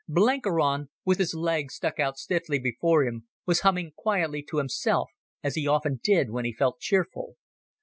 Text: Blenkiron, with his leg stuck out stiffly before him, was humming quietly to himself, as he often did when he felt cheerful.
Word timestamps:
Blenkiron, 0.09 0.89
with 1.05 1.19
his 1.19 1.35
leg 1.35 1.69
stuck 1.69 1.99
out 1.99 2.17
stiffly 2.17 2.57
before 2.57 3.03
him, 3.03 3.27
was 3.45 3.59
humming 3.59 3.91
quietly 3.95 4.41
to 4.49 4.57
himself, 4.57 5.11
as 5.43 5.53
he 5.53 5.67
often 5.67 5.99
did 6.03 6.31
when 6.31 6.43
he 6.43 6.53
felt 6.53 6.79
cheerful. 6.79 7.35